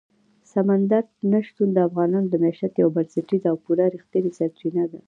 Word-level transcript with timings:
سمندر 0.51 1.03
نه 1.31 1.39
شتون 1.47 1.69
د 1.73 1.77
افغانانو 1.87 2.27
د 2.29 2.35
معیشت 2.43 2.73
یوه 2.81 2.93
بنسټیزه 2.95 3.47
او 3.51 3.57
پوره 3.63 3.85
رښتینې 3.95 4.31
سرچینه 4.37 4.83
ده. 4.91 4.99